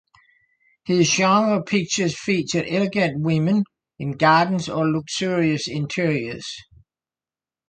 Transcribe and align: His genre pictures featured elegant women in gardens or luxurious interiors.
His 0.83 1.07
genre 1.11 1.61
pictures 1.63 2.17
featured 2.17 2.65
elegant 2.67 3.21
women 3.21 3.65
in 3.99 4.13
gardens 4.13 4.67
or 4.67 4.87
luxurious 4.91 5.67
interiors. 5.67 6.47